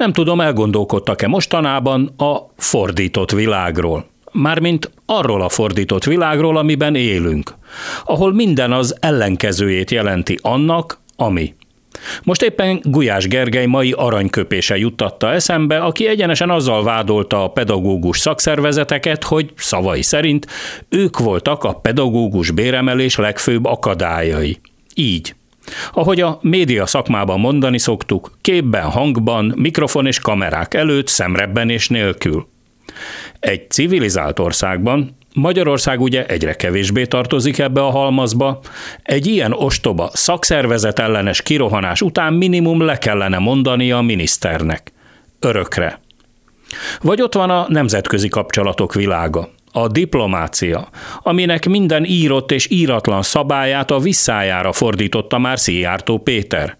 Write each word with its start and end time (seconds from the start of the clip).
Nem 0.00 0.12
tudom, 0.12 0.40
elgondolkodtak-e 0.40 1.28
mostanában 1.28 2.14
a 2.16 2.36
fordított 2.56 3.30
világról. 3.30 4.06
Mármint 4.32 4.90
arról 5.06 5.42
a 5.42 5.48
fordított 5.48 6.04
világról, 6.04 6.56
amiben 6.56 6.94
élünk, 6.94 7.54
ahol 8.04 8.32
minden 8.32 8.72
az 8.72 8.96
ellenkezőjét 9.00 9.90
jelenti 9.90 10.38
annak, 10.42 11.00
ami. 11.16 11.54
Most 12.22 12.42
éppen 12.42 12.80
Gulyás 12.82 13.26
Gergely 13.26 13.66
mai 13.66 13.92
aranyköpése 13.92 14.76
juttatta 14.76 15.32
eszembe, 15.32 15.78
aki 15.78 16.06
egyenesen 16.06 16.50
azzal 16.50 16.84
vádolta 16.84 17.44
a 17.44 17.48
pedagógus 17.48 18.18
szakszervezeteket, 18.18 19.24
hogy 19.24 19.52
szavai 19.56 20.02
szerint 20.02 20.46
ők 20.88 21.18
voltak 21.18 21.64
a 21.64 21.72
pedagógus 21.72 22.50
béremelés 22.50 23.16
legfőbb 23.16 23.64
akadályai. 23.64 24.60
Így. 24.94 25.34
Ahogy 25.92 26.20
a 26.20 26.38
média 26.42 26.86
szakmában 26.86 27.40
mondani 27.40 27.78
szoktuk, 27.78 28.38
képben, 28.40 28.82
hangban, 28.82 29.52
mikrofon 29.56 30.06
és 30.06 30.18
kamerák 30.18 30.74
előtt, 30.74 31.08
szemrebbenés 31.08 31.88
nélkül. 31.88 32.46
Egy 33.40 33.70
civilizált 33.70 34.38
országban, 34.38 35.18
Magyarország 35.34 36.00
ugye 36.00 36.26
egyre 36.26 36.54
kevésbé 36.54 37.04
tartozik 37.04 37.58
ebbe 37.58 37.80
a 37.80 37.90
halmazba, 37.90 38.60
egy 39.02 39.26
ilyen 39.26 39.52
ostoba 39.52 40.10
szakszervezet 40.12 40.98
ellenes 40.98 41.42
kirohanás 41.42 42.02
után 42.02 42.32
minimum 42.32 42.82
le 42.82 42.98
kellene 42.98 43.38
mondani 43.38 43.92
a 43.92 44.00
miniszternek. 44.00 44.92
Örökre. 45.40 46.00
Vagy 47.00 47.22
ott 47.22 47.34
van 47.34 47.50
a 47.50 47.66
nemzetközi 47.68 48.28
kapcsolatok 48.28 48.94
világa 48.94 49.48
a 49.72 49.88
diplomácia, 49.88 50.88
aminek 51.22 51.68
minden 51.68 52.04
írott 52.04 52.52
és 52.52 52.70
íratlan 52.70 53.22
szabályát 53.22 53.90
a 53.90 53.98
visszájára 53.98 54.72
fordította 54.72 55.38
már 55.38 55.58
Szijjártó 55.58 56.18
Péter. 56.18 56.78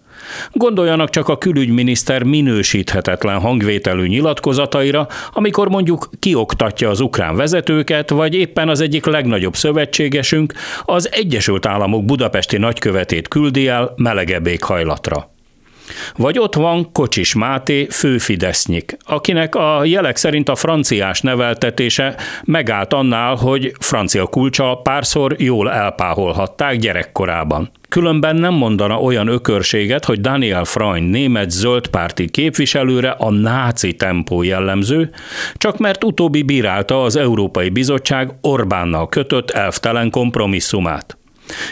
Gondoljanak 0.51 1.09
csak 1.09 1.27
a 1.27 1.37
külügyminiszter 1.37 2.23
minősíthetetlen 2.23 3.39
hangvételű 3.39 4.07
nyilatkozataira, 4.07 5.07
amikor 5.31 5.69
mondjuk 5.69 6.09
kioktatja 6.19 6.89
az 6.89 6.99
ukrán 6.99 7.35
vezetőket, 7.35 8.09
vagy 8.09 8.35
éppen 8.35 8.69
az 8.69 8.81
egyik 8.81 9.05
legnagyobb 9.05 9.55
szövetségesünk, 9.55 10.53
az 10.83 11.09
Egyesült 11.11 11.65
Államok 11.65 12.05
budapesti 12.05 12.57
nagykövetét 12.57 13.27
küldi 13.27 13.67
el 13.67 13.93
melegebb 13.95 14.47
éghajlatra. 14.47 15.29
Vagy 16.15 16.39
ott 16.39 16.55
van 16.55 16.91
Kocsis 16.91 17.33
Máté 17.33 17.87
főfidesznyik, 17.89 18.97
akinek 19.05 19.55
a 19.55 19.85
jelek 19.85 20.15
szerint 20.15 20.49
a 20.49 20.55
franciás 20.55 21.21
neveltetése 21.21 22.15
megállt 22.43 22.93
annál, 22.93 23.35
hogy 23.35 23.71
francia 23.79 24.25
kulcsa 24.25 24.79
párszor 24.83 25.35
jól 25.37 25.71
elpáholhatták 25.71 26.77
gyerekkorában. 26.77 27.71
Különben 27.89 28.35
nem 28.35 28.53
mondana 28.53 28.99
olyan 28.99 29.27
ökörséget, 29.27 30.05
hogy 30.05 30.21
Daniel 30.21 30.65
Freund 30.65 31.09
német 31.09 31.49
zöldpárti 31.49 32.29
képviselőre 32.29 33.09
a 33.09 33.31
náci 33.31 33.93
tempó 33.93 34.43
jellemző, 34.43 35.09
csak 35.53 35.77
mert 35.77 36.03
utóbbi 36.03 36.41
bírálta 36.41 37.03
az 37.03 37.15
Európai 37.15 37.69
Bizottság 37.69 38.31
Orbánnal 38.41 39.09
kötött 39.09 39.49
elvtelen 39.49 40.09
kompromisszumát. 40.09 41.20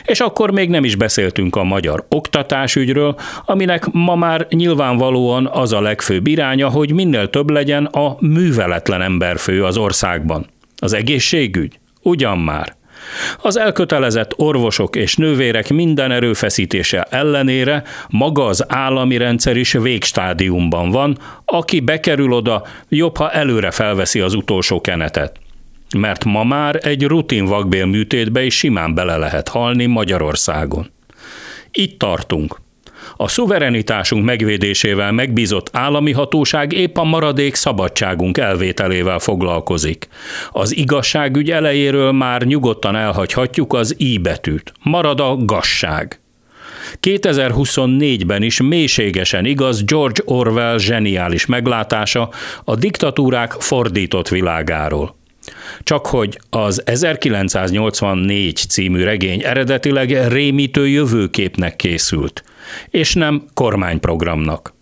És 0.03 0.19
akkor 0.19 0.51
még 0.51 0.69
nem 0.69 0.83
is 0.83 0.95
beszéltünk 0.95 1.55
a 1.55 1.63
magyar 1.63 2.05
oktatásügyről, 2.09 3.15
aminek 3.45 3.91
ma 3.91 4.15
már 4.15 4.47
nyilvánvalóan 4.49 5.49
az 5.51 5.73
a 5.73 5.81
legfőbb 5.81 6.27
iránya, 6.27 6.69
hogy 6.69 6.93
minél 6.93 7.29
több 7.29 7.49
legyen 7.49 7.85
a 7.85 8.15
műveletlen 8.19 9.01
emberfő 9.01 9.63
az 9.63 9.77
országban. 9.77 10.45
Az 10.77 10.93
egészségügy? 10.93 11.79
Ugyan 12.01 12.37
már. 12.37 12.77
Az 13.41 13.57
elkötelezett 13.57 14.33
orvosok 14.35 14.95
és 14.95 15.15
nővérek 15.15 15.69
minden 15.69 16.11
erőfeszítése 16.11 17.07
ellenére 17.09 17.83
maga 18.07 18.45
az 18.45 18.65
állami 18.67 19.17
rendszer 19.17 19.57
is 19.57 19.71
végstádiumban 19.71 20.89
van, 20.89 21.17
aki 21.45 21.79
bekerül 21.79 22.33
oda, 22.33 22.63
jobb, 22.89 23.17
ha 23.17 23.31
előre 23.31 23.71
felveszi 23.71 24.19
az 24.19 24.33
utolsó 24.33 24.81
kenetet 24.81 25.39
mert 25.97 26.25
ma 26.25 26.43
már 26.43 26.79
egy 26.81 27.03
rutin 27.03 27.45
vakbélműtétbe 27.45 28.43
is 28.43 28.57
simán 28.57 28.93
bele 28.93 29.17
lehet 29.17 29.47
halni 29.47 29.85
Magyarországon. 29.85 30.91
Itt 31.71 31.99
tartunk. 31.99 32.59
A 33.17 33.27
szuverenitásunk 33.27 34.25
megvédésével 34.25 35.11
megbízott 35.11 35.69
állami 35.71 36.11
hatóság 36.11 36.73
épp 36.73 36.97
a 36.97 37.03
maradék 37.03 37.55
szabadságunk 37.55 38.37
elvételével 38.37 39.19
foglalkozik. 39.19 40.07
Az 40.51 40.77
igazságügy 40.77 41.51
elejéről 41.51 42.11
már 42.11 42.41
nyugodtan 42.41 42.95
elhagyhatjuk 42.95 43.73
az 43.73 43.95
i 43.97 44.17
betűt. 44.17 44.73
Marad 44.83 45.19
a 45.19 45.35
gasság. 45.45 46.19
2024-ben 47.01 48.41
is 48.41 48.61
mélységesen 48.61 49.45
igaz 49.45 49.83
George 49.83 50.21
Orwell 50.25 50.77
zseniális 50.77 51.45
meglátása 51.45 52.29
a 52.63 52.75
diktatúrák 52.75 53.51
fordított 53.51 54.27
világáról. 54.27 55.18
Csak 55.83 56.05
hogy 56.05 56.39
az 56.49 56.81
1984 56.85 58.55
című 58.69 59.03
regény 59.03 59.43
eredetileg 59.43 60.27
rémítő 60.27 60.87
jövőképnek 60.87 61.75
készült, 61.75 62.43
és 62.89 63.13
nem 63.13 63.45
kormányprogramnak. 63.53 64.73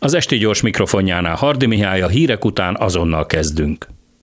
Az 0.00 0.14
esti 0.14 0.38
gyors 0.38 0.60
mikrofonjánál 0.60 1.34
Hardi 1.34 1.66
Mihály 1.66 2.00
a 2.00 2.08
hírek 2.08 2.44
után 2.44 2.76
azonnal 2.78 3.26
kezdünk. 3.26 3.86